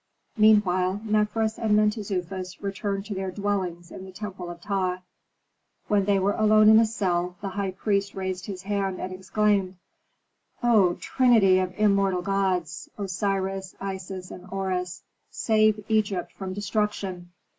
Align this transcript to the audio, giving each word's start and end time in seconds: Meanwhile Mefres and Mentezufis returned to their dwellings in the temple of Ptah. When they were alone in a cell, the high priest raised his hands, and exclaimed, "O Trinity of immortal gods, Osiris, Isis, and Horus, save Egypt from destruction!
Meanwhile 0.35 1.01
Mefres 1.03 1.59
and 1.59 1.77
Mentezufis 1.77 2.57
returned 2.59 3.05
to 3.05 3.13
their 3.13 3.29
dwellings 3.29 3.91
in 3.91 4.03
the 4.03 4.11
temple 4.11 4.49
of 4.49 4.59
Ptah. 4.59 5.03
When 5.89 6.05
they 6.05 6.17
were 6.17 6.33
alone 6.33 6.69
in 6.69 6.79
a 6.79 6.87
cell, 6.87 7.35
the 7.39 7.49
high 7.49 7.69
priest 7.69 8.15
raised 8.15 8.47
his 8.47 8.63
hands, 8.63 8.97
and 8.99 9.13
exclaimed, 9.13 9.75
"O 10.63 10.95
Trinity 10.95 11.59
of 11.59 11.75
immortal 11.77 12.23
gods, 12.23 12.89
Osiris, 12.97 13.75
Isis, 13.79 14.31
and 14.31 14.45
Horus, 14.45 15.03
save 15.29 15.85
Egypt 15.87 16.31
from 16.31 16.55
destruction! 16.55 17.29